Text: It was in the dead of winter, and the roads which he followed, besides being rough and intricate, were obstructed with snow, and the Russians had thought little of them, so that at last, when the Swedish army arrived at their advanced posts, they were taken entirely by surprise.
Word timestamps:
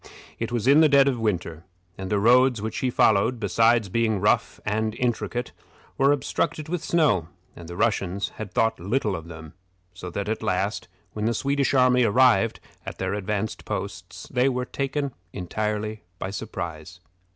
It 0.39 0.51
was 0.51 0.65
in 0.65 0.81
the 0.81 0.89
dead 0.89 1.07
of 1.07 1.19
winter, 1.19 1.63
and 1.95 2.09
the 2.09 2.17
roads 2.17 2.59
which 2.59 2.79
he 2.79 2.89
followed, 2.89 3.39
besides 3.39 3.87
being 3.87 4.19
rough 4.19 4.59
and 4.65 4.95
intricate, 4.95 5.51
were 5.95 6.11
obstructed 6.11 6.67
with 6.67 6.83
snow, 6.83 7.27
and 7.55 7.67
the 7.67 7.75
Russians 7.75 8.29
had 8.37 8.51
thought 8.51 8.79
little 8.79 9.15
of 9.15 9.27
them, 9.27 9.53
so 9.93 10.09
that 10.09 10.27
at 10.27 10.41
last, 10.41 10.87
when 11.13 11.25
the 11.25 11.35
Swedish 11.35 11.75
army 11.75 12.03
arrived 12.03 12.59
at 12.83 12.97
their 12.97 13.13
advanced 13.13 13.63
posts, 13.63 14.27
they 14.33 14.49
were 14.49 14.65
taken 14.65 15.13
entirely 15.33 16.01
by 16.17 16.31
surprise. 16.31 16.99